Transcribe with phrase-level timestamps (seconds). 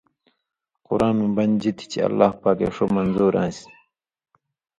[0.87, 3.69] قران مہ بَنژی تھی چےۡ اللہ پاکے ݜُو منظُور آن٘سیۡ